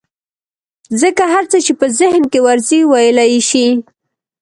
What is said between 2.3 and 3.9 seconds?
کې ورځي ويلى يې شي.